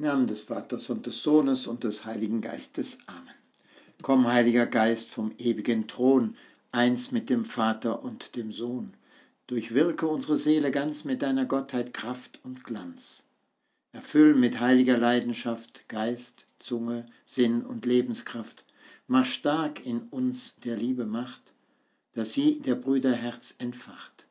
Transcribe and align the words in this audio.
Im 0.00 0.04
Namen 0.04 0.28
des 0.28 0.42
Vaters 0.42 0.90
und 0.90 1.06
des 1.06 1.24
Sohnes 1.24 1.66
und 1.66 1.82
des 1.82 2.04
Heiligen 2.04 2.40
Geistes. 2.40 2.96
Amen. 3.06 3.34
Komm, 4.00 4.28
Heiliger 4.28 4.66
Geist, 4.66 5.10
vom 5.10 5.32
ewigen 5.38 5.88
Thron, 5.88 6.36
eins 6.70 7.10
mit 7.10 7.28
dem 7.28 7.44
Vater 7.44 8.04
und 8.04 8.36
dem 8.36 8.52
Sohn. 8.52 8.94
Durchwirke 9.48 10.06
unsere 10.06 10.38
Seele 10.38 10.70
ganz 10.70 11.02
mit 11.02 11.20
deiner 11.20 11.46
Gottheit 11.46 11.92
Kraft 11.92 12.38
und 12.44 12.62
Glanz. 12.62 13.24
Erfüll 13.90 14.36
mit 14.36 14.60
heiliger 14.60 14.96
Leidenschaft 14.96 15.88
Geist, 15.88 16.46
Zunge, 16.60 17.06
Sinn 17.26 17.66
und 17.66 17.84
Lebenskraft. 17.84 18.64
Mach 19.08 19.26
stark 19.26 19.84
in 19.84 20.02
uns 20.10 20.54
der 20.60 20.76
Liebe 20.76 21.06
Macht, 21.06 21.42
dass 22.14 22.34
sie 22.34 22.60
der 22.60 22.76
Brüder 22.76 23.14
Herz 23.14 23.52
entfacht. 23.58 24.26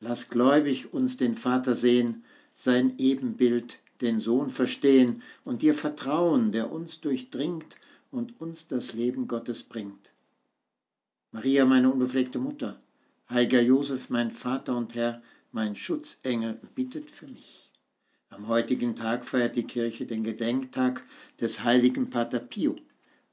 Lass 0.00 0.28
gläubig 0.28 0.92
uns 0.92 1.16
den 1.16 1.38
Vater 1.38 1.76
sehen, 1.76 2.24
sein 2.56 2.98
Ebenbild, 2.98 3.78
den 4.00 4.18
Sohn 4.18 4.50
verstehen 4.50 5.22
und 5.44 5.62
dir 5.62 5.74
vertrauen, 5.74 6.52
der 6.52 6.70
uns 6.72 7.00
durchdringt 7.00 7.76
und 8.10 8.40
uns 8.40 8.66
das 8.68 8.92
Leben 8.92 9.28
Gottes 9.28 9.62
bringt. 9.62 10.12
Maria, 11.32 11.64
meine 11.64 11.90
unbefleckte 11.90 12.38
Mutter, 12.38 12.78
heiliger 13.28 13.60
Josef, 13.60 14.08
mein 14.08 14.30
Vater 14.30 14.76
und 14.76 14.94
Herr, 14.94 15.22
mein 15.52 15.76
Schutzengel, 15.76 16.58
bittet 16.74 17.10
für 17.10 17.26
mich. 17.26 17.70
Am 18.30 18.48
heutigen 18.48 18.96
Tag 18.96 19.26
feiert 19.26 19.56
die 19.56 19.64
Kirche 19.64 20.06
den 20.06 20.24
Gedenktag 20.24 21.04
des 21.40 21.62
heiligen 21.62 22.10
Pater 22.10 22.40
Pio, 22.40 22.76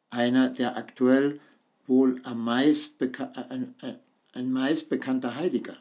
einer 0.09 0.49
der 0.49 0.77
aktuell 0.77 1.39
wohl 1.87 2.21
am 2.23 2.43
meist 2.43 3.01
ein, 3.01 3.75
ein, 3.81 3.99
ein 4.33 4.51
meist 4.51 4.89
bekannter 4.89 5.35
Heiliger 5.35 5.77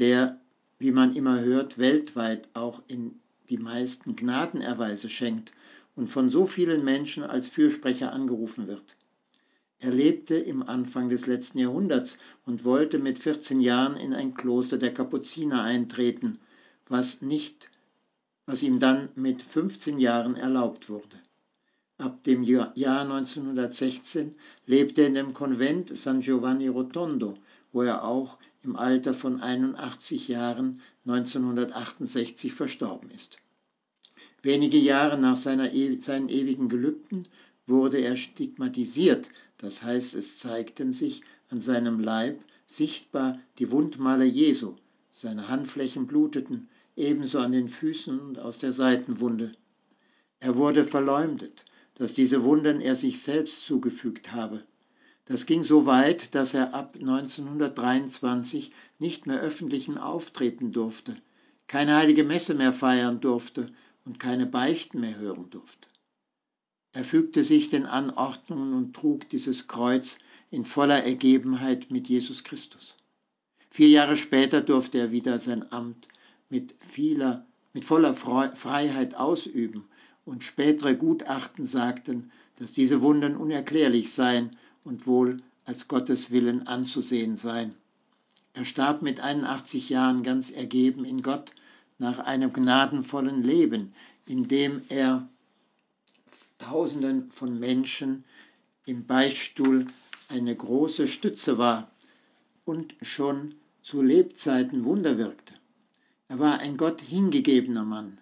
der, 0.00 0.40
wie 0.78 0.90
man 0.90 1.14
immer 1.14 1.40
hört, 1.40 1.78
weltweit 1.78 2.48
auch 2.54 2.82
in 2.88 3.20
die 3.50 3.58
meisten 3.58 4.16
Gnadenerweise 4.16 5.10
schenkt 5.10 5.52
und 5.96 6.08
von 6.08 6.30
so 6.30 6.46
vielen 6.46 6.84
Menschen 6.84 7.24
als 7.24 7.48
Fürsprecher 7.48 8.12
angerufen 8.12 8.68
wird. 8.68 8.96
Er 9.78 9.90
lebte 9.90 10.36
im 10.36 10.62
Anfang 10.62 11.08
des 11.08 11.26
letzten 11.26 11.58
Jahrhunderts 11.58 12.18
und 12.46 12.64
wollte 12.64 12.98
mit 12.98 13.18
14 13.18 13.60
Jahren 13.60 13.96
in 13.96 14.14
ein 14.14 14.34
Kloster 14.34 14.78
der 14.78 14.94
Kapuziner 14.94 15.62
eintreten, 15.62 16.38
was 16.86 17.22
nicht, 17.22 17.70
was 18.46 18.62
ihm 18.62 18.78
dann 18.78 19.08
mit 19.14 19.42
15 19.42 19.98
Jahren 19.98 20.36
erlaubt 20.36 20.88
wurde. 20.88 21.16
Ab 21.96 22.24
dem 22.24 22.42
Jahr 22.42 22.72
1916 22.76 24.34
lebte 24.66 25.02
er 25.02 25.08
in 25.08 25.14
dem 25.14 25.34
Konvent 25.34 25.96
San 25.96 26.20
Giovanni 26.20 26.68
Rotondo, 26.68 27.36
wo 27.72 27.82
er 27.82 28.04
auch 28.04 28.38
im 28.62 28.76
Alter 28.76 29.14
von 29.14 29.40
81 29.40 30.28
Jahren 30.28 30.80
1968 31.06 32.52
verstorben 32.52 33.10
ist. 33.10 33.38
Wenige 34.42 34.78
Jahre 34.78 35.18
nach 35.18 35.36
seiner, 35.36 35.70
seinen 36.02 36.28
ewigen 36.28 36.68
Gelübden 36.68 37.28
wurde 37.66 37.98
er 37.98 38.16
stigmatisiert, 38.16 39.28
das 39.58 39.82
heißt 39.82 40.14
es 40.14 40.38
zeigten 40.38 40.92
sich 40.92 41.22
an 41.48 41.60
seinem 41.60 42.00
Leib 42.00 42.40
sichtbar 42.66 43.38
die 43.58 43.70
Wundmale 43.70 44.24
Jesu, 44.24 44.76
seine 45.10 45.48
Handflächen 45.48 46.06
bluteten, 46.06 46.68
ebenso 46.96 47.38
an 47.38 47.52
den 47.52 47.68
Füßen 47.68 48.18
und 48.18 48.38
aus 48.38 48.58
der 48.58 48.72
Seitenwunde. 48.72 49.54
Er 50.38 50.56
wurde 50.56 50.84
verleumdet, 50.86 51.64
dass 51.94 52.12
diese 52.12 52.42
Wunden 52.44 52.80
er 52.80 52.96
sich 52.96 53.22
selbst 53.22 53.66
zugefügt 53.66 54.32
habe. 54.32 54.64
Das 55.30 55.46
ging 55.46 55.62
so 55.62 55.86
weit, 55.86 56.34
dass 56.34 56.54
er 56.54 56.74
ab 56.74 56.96
1923 56.98 58.72
nicht 58.98 59.28
mehr 59.28 59.38
öffentlichen 59.38 59.96
auftreten 59.96 60.72
durfte, 60.72 61.16
keine 61.68 61.94
heilige 61.94 62.24
Messe 62.24 62.54
mehr 62.54 62.72
feiern 62.72 63.20
durfte 63.20 63.70
und 64.04 64.18
keine 64.18 64.46
Beichten 64.46 64.98
mehr 64.98 65.16
hören 65.20 65.48
durfte. 65.48 65.86
Er 66.92 67.04
fügte 67.04 67.44
sich 67.44 67.70
den 67.70 67.86
Anordnungen 67.86 68.74
und 68.74 68.96
trug 68.96 69.28
dieses 69.28 69.68
Kreuz 69.68 70.18
in 70.50 70.64
voller 70.64 71.04
Ergebenheit 71.04 71.92
mit 71.92 72.08
Jesus 72.08 72.42
Christus. 72.42 72.96
Vier 73.70 73.88
Jahre 73.88 74.16
später 74.16 74.60
durfte 74.60 74.98
er 74.98 75.12
wieder 75.12 75.38
sein 75.38 75.70
Amt 75.70 76.08
mit, 76.48 76.74
vieler, 76.88 77.46
mit 77.72 77.84
voller 77.84 78.14
Freiheit 78.14 79.14
ausüben 79.14 79.84
und 80.24 80.42
spätere 80.42 80.96
Gutachten 80.96 81.66
sagten, 81.66 82.32
dass 82.56 82.72
diese 82.72 83.00
Wunden 83.00 83.36
unerklärlich 83.36 84.12
seien 84.12 84.56
und 84.84 85.06
wohl 85.06 85.42
als 85.64 85.88
Gottes 85.88 86.30
Willen 86.30 86.66
anzusehen 86.66 87.36
sein. 87.36 87.74
Er 88.52 88.64
starb 88.64 89.02
mit 89.02 89.20
81 89.20 89.88
Jahren 89.88 90.22
ganz 90.22 90.50
ergeben 90.50 91.04
in 91.04 91.22
Gott 91.22 91.52
nach 91.98 92.18
einem 92.18 92.52
gnadenvollen 92.52 93.42
Leben, 93.42 93.92
in 94.26 94.48
dem 94.48 94.82
er 94.88 95.28
Tausenden 96.58 97.30
von 97.32 97.58
Menschen 97.58 98.24
im 98.84 99.06
Beichtstuhl 99.06 99.86
eine 100.28 100.54
große 100.54 101.08
Stütze 101.08 101.58
war 101.58 101.90
und 102.64 102.94
schon 103.02 103.54
zu 103.82 104.02
Lebzeiten 104.02 104.84
Wunder 104.84 105.16
wirkte. 105.18 105.54
Er 106.28 106.38
war 106.38 106.58
ein 106.58 106.76
Gott 106.76 107.00
hingegebener 107.00 107.84
Mann, 107.84 108.18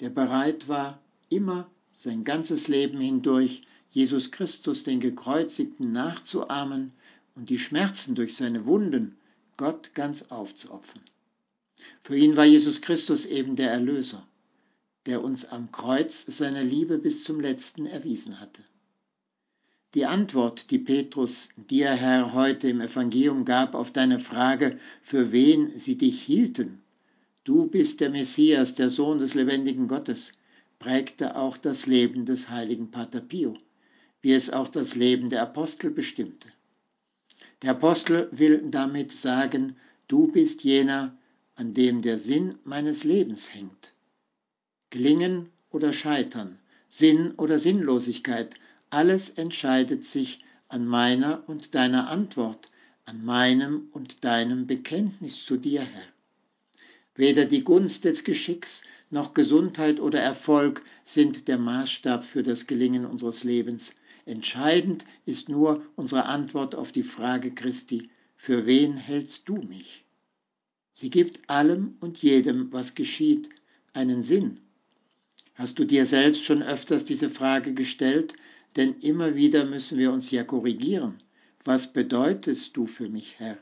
der 0.00 0.10
bereit 0.10 0.68
war, 0.68 1.00
immer 1.28 1.70
sein 1.94 2.24
ganzes 2.24 2.68
Leben 2.68 3.00
hindurch 3.00 3.62
Jesus 3.96 4.30
Christus, 4.30 4.84
den 4.84 5.00
Gekreuzigten, 5.00 5.90
nachzuahmen 5.90 6.92
und 7.34 7.48
die 7.48 7.58
Schmerzen 7.58 8.14
durch 8.14 8.36
seine 8.36 8.66
Wunden 8.66 9.16
Gott 9.56 9.94
ganz 9.94 10.22
aufzuopfern. 10.28 11.00
Für 12.02 12.14
ihn 12.14 12.36
war 12.36 12.44
Jesus 12.44 12.82
Christus 12.82 13.24
eben 13.24 13.56
der 13.56 13.70
Erlöser, 13.70 14.28
der 15.06 15.24
uns 15.24 15.46
am 15.46 15.72
Kreuz 15.72 16.26
seine 16.26 16.62
Liebe 16.62 16.98
bis 16.98 17.24
zum 17.24 17.40
letzten 17.40 17.86
erwiesen 17.86 18.38
hatte. 18.38 18.62
Die 19.94 20.04
Antwort, 20.04 20.70
die 20.70 20.78
Petrus 20.78 21.48
dir, 21.56 21.88
Herr, 21.92 22.34
heute 22.34 22.68
im 22.68 22.82
Evangelium 22.82 23.46
gab 23.46 23.74
auf 23.74 23.92
deine 23.92 24.18
Frage, 24.18 24.78
für 25.04 25.32
wen 25.32 25.80
sie 25.80 25.96
dich 25.96 26.20
hielten, 26.20 26.82
du 27.44 27.66
bist 27.66 28.00
der 28.00 28.10
Messias, 28.10 28.74
der 28.74 28.90
Sohn 28.90 29.20
des 29.20 29.32
lebendigen 29.32 29.88
Gottes, 29.88 30.34
prägte 30.78 31.34
auch 31.34 31.56
das 31.56 31.86
Leben 31.86 32.26
des 32.26 32.50
heiligen 32.50 32.90
Pater 32.90 33.22
Pio 33.22 33.56
wie 34.26 34.32
es 34.32 34.50
auch 34.50 34.66
das 34.66 34.96
Leben 34.96 35.30
der 35.30 35.40
Apostel 35.42 35.88
bestimmte. 35.92 36.48
Der 37.62 37.70
Apostel 37.70 38.28
will 38.32 38.60
damit 38.72 39.12
sagen, 39.12 39.76
du 40.08 40.32
bist 40.32 40.64
jener, 40.64 41.16
an 41.54 41.74
dem 41.74 42.02
der 42.02 42.18
Sinn 42.18 42.56
meines 42.64 43.04
Lebens 43.04 43.54
hängt. 43.54 43.94
Gelingen 44.90 45.50
oder 45.70 45.92
Scheitern, 45.92 46.58
Sinn 46.90 47.34
oder 47.36 47.60
Sinnlosigkeit, 47.60 48.52
alles 48.90 49.30
entscheidet 49.30 50.02
sich 50.02 50.42
an 50.66 50.88
meiner 50.88 51.48
und 51.48 51.76
deiner 51.76 52.08
Antwort, 52.08 52.68
an 53.04 53.24
meinem 53.24 53.90
und 53.92 54.24
deinem 54.24 54.66
Bekenntnis 54.66 55.44
zu 55.44 55.56
dir, 55.56 55.82
Herr. 55.82 56.08
Weder 57.14 57.44
die 57.44 57.62
Gunst 57.62 58.04
des 58.04 58.24
Geschicks 58.24 58.82
noch 59.08 59.34
Gesundheit 59.34 60.00
oder 60.00 60.18
Erfolg 60.18 60.82
sind 61.04 61.46
der 61.46 61.58
Maßstab 61.58 62.24
für 62.24 62.42
das 62.42 62.66
Gelingen 62.66 63.06
unseres 63.06 63.44
Lebens. 63.44 63.92
Entscheidend 64.26 65.04
ist 65.24 65.48
nur 65.48 65.86
unsere 65.94 66.26
Antwort 66.26 66.74
auf 66.74 66.92
die 66.92 67.04
Frage 67.04 67.52
Christi, 67.52 68.10
für 68.36 68.66
wen 68.66 68.96
hältst 68.96 69.48
du 69.48 69.56
mich? 69.56 70.04
Sie 70.92 71.10
gibt 71.10 71.48
allem 71.48 71.96
und 72.00 72.22
jedem, 72.22 72.72
was 72.72 72.94
geschieht, 72.94 73.48
einen 73.92 74.24
Sinn. 74.24 74.60
Hast 75.54 75.78
du 75.78 75.84
dir 75.84 76.06
selbst 76.06 76.44
schon 76.44 76.62
öfters 76.62 77.04
diese 77.04 77.30
Frage 77.30 77.72
gestellt? 77.72 78.34
Denn 78.74 78.98
immer 79.00 79.36
wieder 79.36 79.64
müssen 79.64 79.96
wir 79.96 80.12
uns 80.12 80.30
ja 80.30 80.44
korrigieren. 80.44 81.22
Was 81.64 81.92
bedeutest 81.92 82.76
du 82.76 82.86
für 82.86 83.08
mich, 83.08 83.38
Herr? 83.38 83.56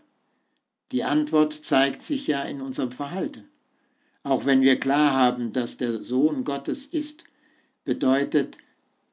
Die 0.92 1.04
Antwort 1.04 1.52
zeigt 1.52 2.02
sich 2.02 2.26
ja 2.26 2.42
in 2.42 2.60
unserem 2.60 2.90
Verhalten. 2.90 3.44
Auch 4.22 4.46
wenn 4.46 4.62
wir 4.62 4.80
klar 4.80 5.12
haben, 5.12 5.52
dass 5.52 5.76
der 5.76 6.02
Sohn 6.02 6.44
Gottes 6.44 6.86
ist, 6.86 7.24
bedeutet 7.84 8.56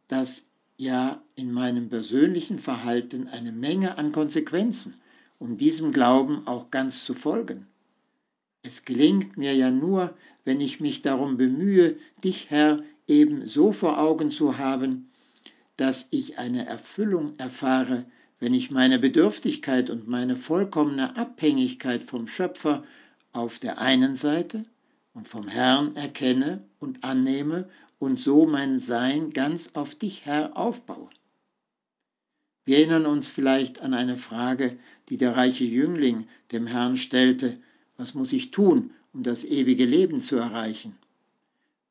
das 0.08 0.44
ja 0.82 1.22
in 1.36 1.52
meinem 1.52 1.90
persönlichen 1.90 2.58
Verhalten 2.58 3.28
eine 3.28 3.52
Menge 3.52 4.00
an 4.00 4.12
Konsequenzen, 4.12 4.96
um 5.38 5.56
diesem 5.56 5.92
Glauben 5.92 6.48
auch 6.48 6.72
ganz 6.72 7.06
zu 7.06 7.14
folgen. 7.14 7.68
Es 8.64 8.84
gelingt 8.84 9.38
mir 9.38 9.54
ja 9.54 9.70
nur, 9.70 10.16
wenn 10.44 10.60
ich 10.60 10.80
mich 10.80 11.04
darum 11.04 11.38
bemühe, 11.38 11.98
dich, 12.24 12.50
Herr, 12.50 12.84
eben 13.08 13.46
so 13.46 13.72
vor 13.72 14.00
Augen 14.00 14.32
zu 14.32 14.58
haben, 14.58 15.10
dass 15.78 16.08
ich 16.10 16.40
eine 16.40 16.66
Erfüllung 16.66 17.38
erfahre, 17.38 18.06
wenn 18.40 18.56
ich 18.56 18.72
meine 18.72 18.98
Bedürftigkeit 18.98 19.92
und 19.92 20.08
meine 20.08 20.36
vollkommene 20.36 21.16
Abhängigkeit 21.16 22.04
vom 22.04 22.28
Schöpfer 22.28 22.84
auf 23.34 23.60
der 23.60 23.78
einen 23.80 24.16
Seite 24.16 24.64
und 25.14 25.28
vom 25.28 25.48
Herrn 25.48 25.96
erkenne 25.96 26.64
und 26.80 27.04
annehme 27.04 27.70
und 28.02 28.16
so 28.18 28.48
mein 28.48 28.80
Sein 28.80 29.30
ganz 29.30 29.70
auf 29.76 29.94
dich, 29.94 30.26
Herr, 30.26 30.58
aufbaue. 30.58 31.08
Wir 32.66 32.78
erinnern 32.78 33.06
uns 33.06 33.28
vielleicht 33.28 33.80
an 33.80 33.94
eine 33.94 34.18
Frage, 34.18 34.80
die 35.10 35.18
der 35.18 35.38
reiche 35.38 35.66
Jüngling 35.66 36.28
dem 36.52 36.66
Herrn 36.66 36.98
stellte, 36.98 37.60
was 37.98 38.16
muss 38.16 38.34
ich 38.34 38.50
tun, 38.50 38.90
um 39.14 39.22
das 39.22 39.44
ewige 39.44 39.86
Leben 39.86 40.20
zu 40.20 40.36
erreichen? 40.36 40.96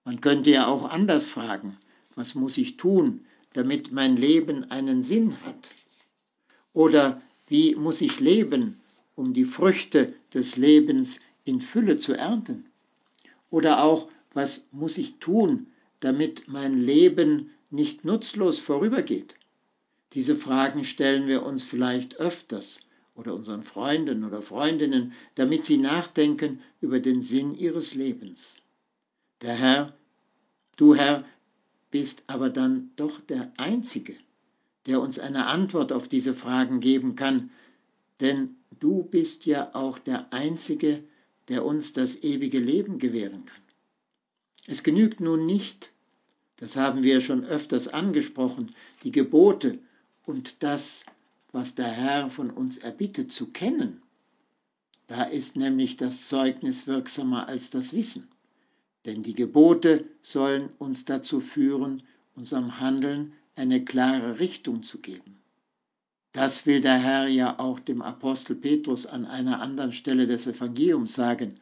Man 0.04 0.20
könnte 0.20 0.50
ja 0.50 0.66
auch 0.66 0.84
anders 0.84 1.26
fragen, 1.26 1.78
was 2.16 2.34
muss 2.34 2.58
ich 2.58 2.76
tun, 2.76 3.24
damit 3.52 3.92
mein 3.92 4.16
Leben 4.16 4.68
einen 4.68 5.04
Sinn 5.04 5.40
hat? 5.44 5.68
Oder 6.72 7.22
wie 7.46 7.76
muss 7.76 8.00
ich 8.00 8.18
leben, 8.18 8.80
um 9.14 9.32
die 9.32 9.44
Früchte 9.44 10.14
des 10.34 10.56
Lebens 10.56 11.20
in 11.44 11.60
Fülle 11.60 11.98
zu 11.98 12.14
ernten? 12.14 12.64
Oder 13.48 13.84
auch, 13.84 14.08
was 14.34 14.66
muss 14.72 14.98
ich 14.98 15.18
tun, 15.18 15.68
damit 16.00 16.48
mein 16.48 16.78
Leben 16.78 17.50
nicht 17.70 18.04
nutzlos 18.04 18.58
vorübergeht? 18.58 19.34
Diese 20.12 20.36
Fragen 20.36 20.84
stellen 20.84 21.28
wir 21.28 21.44
uns 21.44 21.62
vielleicht 21.62 22.16
öfters 22.16 22.80
oder 23.14 23.34
unseren 23.34 23.62
Freunden 23.62 24.24
oder 24.24 24.42
Freundinnen, 24.42 25.12
damit 25.34 25.66
sie 25.66 25.76
nachdenken 25.76 26.60
über 26.80 27.00
den 27.00 27.22
Sinn 27.22 27.54
ihres 27.54 27.94
Lebens. 27.94 28.38
Der 29.42 29.54
Herr, 29.54 29.94
du 30.76 30.94
Herr, 30.94 31.24
bist 31.90 32.22
aber 32.26 32.50
dann 32.50 32.90
doch 32.96 33.20
der 33.20 33.52
Einzige, 33.56 34.16
der 34.86 35.00
uns 35.00 35.18
eine 35.18 35.46
Antwort 35.46 35.92
auf 35.92 36.08
diese 36.08 36.34
Fragen 36.34 36.80
geben 36.80 37.14
kann, 37.14 37.50
denn 38.20 38.56
du 38.80 39.02
bist 39.02 39.46
ja 39.46 39.74
auch 39.74 39.98
der 39.98 40.32
Einzige, 40.32 41.04
der 41.48 41.64
uns 41.64 41.92
das 41.92 42.22
ewige 42.22 42.58
Leben 42.58 42.98
gewähren 42.98 43.44
kann. 43.44 43.62
Es 44.70 44.84
genügt 44.84 45.18
nun 45.18 45.46
nicht, 45.46 45.90
das 46.58 46.76
haben 46.76 47.02
wir 47.02 47.22
schon 47.22 47.44
öfters 47.44 47.88
angesprochen, 47.88 48.72
die 49.02 49.10
Gebote 49.10 49.80
und 50.26 50.62
das, 50.62 51.04
was 51.50 51.74
der 51.74 51.88
Herr 51.90 52.30
von 52.30 52.50
uns 52.50 52.78
erbittet, 52.78 53.32
zu 53.32 53.46
kennen. 53.46 54.00
Da 55.08 55.24
ist 55.24 55.56
nämlich 55.56 55.96
das 55.96 56.28
Zeugnis 56.28 56.86
wirksamer 56.86 57.48
als 57.48 57.70
das 57.70 57.92
Wissen. 57.92 58.28
Denn 59.06 59.24
die 59.24 59.34
Gebote 59.34 60.04
sollen 60.22 60.68
uns 60.78 61.04
dazu 61.04 61.40
führen, 61.40 62.04
unserem 62.36 62.78
Handeln 62.78 63.32
eine 63.56 63.84
klare 63.84 64.38
Richtung 64.38 64.84
zu 64.84 65.00
geben. 65.00 65.40
Das 66.30 66.64
will 66.64 66.80
der 66.80 66.98
Herr 66.98 67.26
ja 67.26 67.58
auch 67.58 67.80
dem 67.80 68.02
Apostel 68.02 68.54
Petrus 68.54 69.04
an 69.04 69.26
einer 69.26 69.60
anderen 69.60 69.92
Stelle 69.92 70.28
des 70.28 70.46
Evangeliums 70.46 71.12
sagen. 71.12 71.56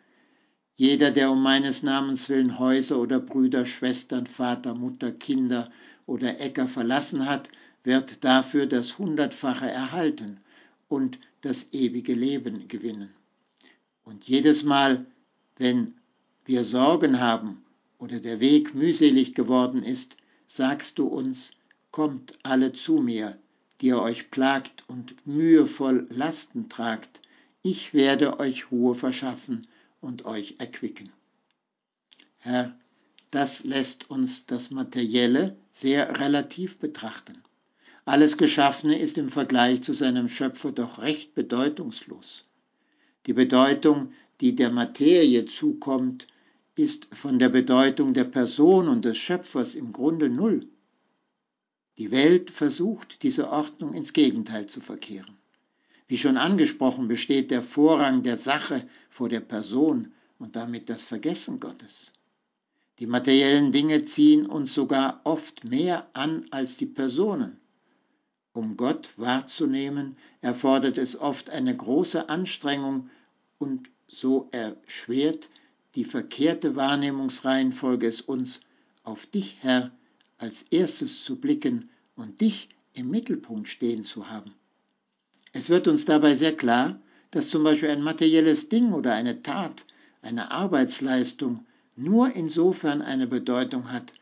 Jeder, 0.80 1.10
der 1.10 1.32
um 1.32 1.42
meines 1.42 1.82
Namens 1.82 2.28
willen 2.28 2.60
Häuser 2.60 3.00
oder 3.00 3.19
Brüder, 3.19 3.66
Schwestern, 3.66 4.28
Vater, 4.28 4.76
Mutter, 4.76 5.10
Kinder 5.10 5.72
oder 6.06 6.38
Äcker 6.38 6.69
verlassen 6.69 7.26
hat, 7.26 7.48
wird 7.82 8.22
dafür 8.22 8.66
das 8.66 8.96
Hundertfache 8.96 9.69
erhalten 9.69 10.38
und 10.86 11.19
das 11.40 11.66
ewige 11.72 12.14
Leben 12.14 12.69
gewinnen. 12.69 13.10
Und 14.04 14.28
jedes 14.28 14.62
Mal, 14.62 15.04
wenn 15.56 15.94
wir 16.44 16.62
Sorgen 16.62 17.19
haben 17.19 17.64
oder 17.98 18.20
der 18.20 18.38
Weg 18.38 18.76
mühselig 18.76 19.34
geworden 19.34 19.82
ist, 19.82 20.16
sagst 20.46 20.96
du 21.00 21.08
uns, 21.08 21.50
kommt 21.90 22.38
alle 22.44 22.72
zu 22.72 22.98
mir, 22.98 23.36
die 23.80 23.88
ihr 23.88 24.00
euch 24.00 24.30
plagt 24.30 24.84
und 24.86 25.26
mühevoll 25.26 26.06
Lasten 26.08 26.69
tragt, 26.69 27.20
ich 27.62 27.94
werde 27.94 28.38
euch 28.38 28.70
Ruhe 28.70 28.94
verschaffen 28.94 29.66
und 30.00 30.24
euch 30.24 30.56
erquicken. 30.58 31.10
Herr, 32.38 32.78
das 33.30 33.64
lässt 33.64 34.10
uns 34.10 34.46
das 34.46 34.70
Materielle 34.70 35.56
sehr 35.74 36.18
relativ 36.18 36.78
betrachten. 36.78 37.42
Alles 38.04 38.38
Geschaffene 38.38 38.98
ist 38.98 39.18
im 39.18 39.28
Vergleich 39.28 39.82
zu 39.82 39.92
seinem 39.92 40.28
Schöpfer 40.28 40.72
doch 40.72 40.98
recht 40.98 41.34
bedeutungslos. 41.34 42.44
Die 43.26 43.34
Bedeutung, 43.34 44.12
die 44.40 44.54
der 44.54 44.70
Materie 44.70 45.44
zukommt, 45.46 46.26
ist 46.74 47.08
von 47.14 47.38
der 47.38 47.50
Bedeutung 47.50 48.14
der 48.14 48.24
Person 48.24 48.88
und 48.88 49.04
des 49.04 49.18
Schöpfers 49.18 49.74
im 49.74 49.92
Grunde 49.92 50.30
null. 50.30 50.68
Die 51.98 52.10
Welt 52.12 52.50
versucht, 52.50 53.22
diese 53.22 53.50
Ordnung 53.50 53.92
ins 53.92 54.12
Gegenteil 54.12 54.66
zu 54.66 54.80
verkehren. 54.80 55.36
Wie 56.08 56.19
schon 56.19 56.38
angesprochen, 56.38 57.06
besteht 57.06 57.50
der 57.50 57.62
Vorrang 57.62 58.22
der 58.22 58.38
Sache 58.38 58.88
vor 59.10 59.28
der 59.28 59.40
Person 59.40 60.12
und 60.38 60.56
damit 60.56 60.88
das 60.88 61.02
Vergessen 61.02 61.60
Gottes. 61.60 62.12
Die 62.99 63.06
materiellen 63.06 63.70
Dinge 63.70 64.06
ziehen 64.06 64.46
uns 64.46 64.75
sogar 64.75 65.20
oft 65.25 65.64
mehr 65.64 66.08
an 66.14 66.46
als 66.50 66.76
die 66.76 66.87
Personen. 66.87 67.60
Um 68.52 68.76
Gott 68.76 69.10
wahrzunehmen, 69.16 70.16
erfordert 70.40 70.99
es 70.99 71.14
oft 71.16 71.50
eine 71.50 71.76
große 71.76 72.28
Anstrengung 72.28 73.11
und 73.58 73.88
so 74.08 74.49
erschwert 74.50 75.49
die 75.94 76.04
verkehrte 76.04 76.76
Wahrnehmungsreihenfolge 76.76 78.06
es 78.06 78.20
uns, 78.20 78.61
auf 79.02 79.26
dich, 79.26 79.58
Herr, 79.61 79.90
als 80.37 80.62
erstes 80.70 81.25
zu 81.25 81.37
blicken 81.40 81.90
und 82.14 82.40
dich 82.40 82.69
im 82.94 83.11
Mittelpunkt 83.11 83.69
stehen 83.69 84.04
zu 84.04 84.28
haben. 84.28 84.54
Es 85.52 85.70
wird 85.70 85.88
uns 85.88 86.04
dabei 86.04 86.36
sehr 86.36 86.56
klar, 86.56 87.00
dass 87.30 87.50
zum 87.50 87.64
Beispiel 87.64 87.90
ein 87.90 88.02
materielles 88.02 88.68
Ding 88.68 88.92
oder 88.92 89.14
eine 89.14 89.42
Tat, 89.42 89.84
eine 90.22 90.50
Arbeitsleistung 90.50 91.66
nur 91.96 92.34
insofern 92.34 93.02
eine 93.02 93.26
Bedeutung 93.26 93.92
hat, 93.92 94.12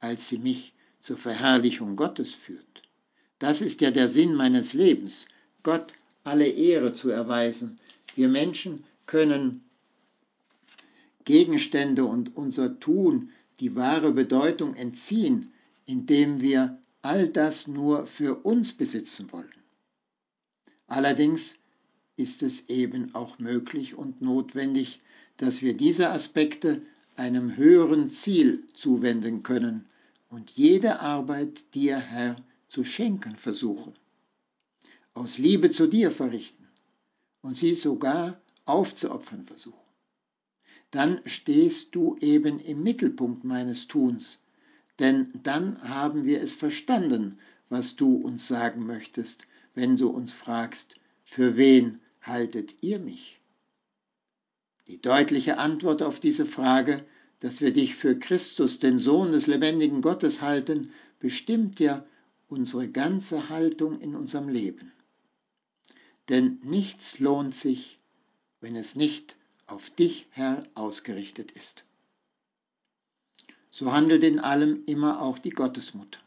als 0.00 0.28
sie 0.28 0.38
mich 0.38 0.72
zur 1.00 1.18
Verherrlichung 1.18 1.96
Gottes 1.96 2.32
führt. 2.32 2.82
Das 3.38 3.60
ist 3.60 3.80
ja 3.80 3.90
der 3.90 4.08
Sinn 4.08 4.34
meines 4.34 4.72
Lebens, 4.72 5.28
Gott 5.62 5.92
alle 6.24 6.46
Ehre 6.46 6.92
zu 6.92 7.10
erweisen. 7.10 7.78
Wir 8.14 8.28
Menschen 8.28 8.84
können 9.06 9.64
Gegenstände 11.24 12.04
und 12.04 12.36
unser 12.36 12.80
Tun 12.80 13.30
die 13.60 13.74
wahre 13.74 14.12
Bedeutung 14.12 14.74
entziehen, 14.74 15.52
indem 15.84 16.40
wir 16.40 16.78
all 17.02 17.28
das 17.28 17.66
nur 17.66 18.06
für 18.06 18.44
uns 18.44 18.72
besitzen 18.72 19.30
wollen. 19.32 19.52
Allerdings 20.86 21.54
ist 22.16 22.42
es 22.42 22.68
eben 22.68 23.14
auch 23.14 23.38
möglich 23.38 23.94
und 23.94 24.22
notwendig, 24.22 25.00
dass 25.36 25.60
wir 25.60 25.76
diese 25.76 26.10
Aspekte 26.10 26.82
einem 27.16 27.56
höheren 27.56 28.10
Ziel 28.10 28.66
zuwenden 28.74 29.42
können 29.42 29.86
und 30.28 30.50
jede 30.50 31.00
Arbeit 31.00 31.74
dir, 31.74 31.98
Herr, 31.98 32.36
zu 32.68 32.84
schenken 32.84 33.36
versuchen, 33.36 33.94
aus 35.14 35.38
Liebe 35.38 35.70
zu 35.70 35.86
dir 35.86 36.10
verrichten 36.10 36.66
und 37.42 37.56
sie 37.56 37.74
sogar 37.74 38.40
aufzuopfern 38.64 39.46
versuchen. 39.46 39.78
Dann 40.90 41.20
stehst 41.26 41.94
du 41.94 42.16
eben 42.20 42.58
im 42.58 42.82
Mittelpunkt 42.82 43.44
meines 43.44 43.86
Tuns, 43.86 44.42
denn 44.98 45.30
dann 45.42 45.82
haben 45.82 46.24
wir 46.24 46.40
es 46.40 46.54
verstanden, 46.54 47.38
was 47.68 47.96
du 47.96 48.16
uns 48.16 48.46
sagen 48.48 48.86
möchtest, 48.86 49.46
wenn 49.76 49.96
du 49.96 50.08
uns 50.08 50.32
fragst, 50.32 50.96
für 51.22 51.56
wen 51.56 52.00
haltet 52.22 52.74
ihr 52.82 52.98
mich? 52.98 53.38
Die 54.88 55.00
deutliche 55.00 55.58
Antwort 55.58 56.02
auf 56.02 56.18
diese 56.18 56.46
Frage, 56.46 57.04
dass 57.40 57.60
wir 57.60 57.72
dich 57.72 57.94
für 57.94 58.18
Christus, 58.18 58.78
den 58.78 58.98
Sohn 58.98 59.32
des 59.32 59.46
lebendigen 59.46 60.00
Gottes 60.00 60.40
halten, 60.40 60.92
bestimmt 61.20 61.78
ja, 61.78 62.04
unsere 62.48 62.88
ganze 62.88 63.48
Haltung 63.48 64.00
in 64.00 64.14
unserem 64.14 64.48
Leben. 64.48 64.92
Denn 66.28 66.58
nichts 66.62 67.18
lohnt 67.18 67.54
sich, 67.54 67.98
wenn 68.60 68.76
es 68.76 68.94
nicht 68.94 69.36
auf 69.66 69.90
dich, 69.90 70.26
Herr, 70.30 70.66
ausgerichtet 70.74 71.52
ist. 71.52 71.84
So 73.70 73.92
handelt 73.92 74.22
in 74.22 74.38
allem 74.38 74.84
immer 74.86 75.20
auch 75.20 75.38
die 75.38 75.50
Gottesmutter. 75.50 76.20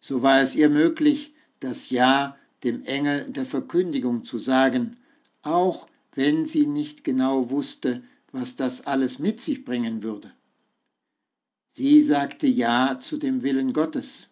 So 0.00 0.22
war 0.22 0.42
es 0.42 0.54
ihr 0.54 0.68
möglich, 0.68 1.32
das 1.60 1.90
Ja 1.90 2.36
dem 2.64 2.84
Engel 2.84 3.30
der 3.30 3.46
Verkündigung 3.46 4.24
zu 4.24 4.38
sagen, 4.38 4.96
auch 5.42 5.86
wenn 6.14 6.46
sie 6.46 6.66
nicht 6.66 7.04
genau 7.04 7.50
wusste, 7.50 8.02
was 8.32 8.56
das 8.56 8.86
alles 8.86 9.18
mit 9.18 9.40
sich 9.40 9.64
bringen 9.64 10.02
würde. 10.02 10.32
Sie 11.72 12.04
sagte 12.04 12.46
Ja 12.46 12.98
zu 12.98 13.16
dem 13.16 13.42
Willen 13.42 13.72
Gottes, 13.72 14.30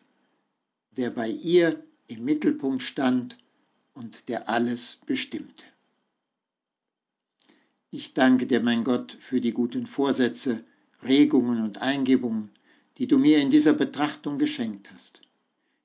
der 0.97 1.11
bei 1.11 1.29
ihr 1.29 1.83
im 2.09 2.25
Mittelpunkt 2.25 2.83
stand 2.83 3.39
und 3.95 4.29
der 4.29 4.49
alles 4.49 4.99
bestimmte. 5.07 5.65
Ich 7.91 8.13
danke 8.13 8.47
dir, 8.47 8.61
mein 8.61 8.85
Gott, 8.85 9.17
für 9.21 9.41
die 9.41 9.53
guten 9.53 9.87
Vorsätze, 9.87 10.65
Regungen 11.03 11.63
und 11.63 11.79
Eingebungen, 11.79 12.51
die 12.99 13.07
du 13.07 13.19
mir 13.19 13.39
in 13.39 13.51
dieser 13.51 13.73
Betrachtung 13.73 14.39
geschenkt 14.39 14.91
hast. 14.93 15.23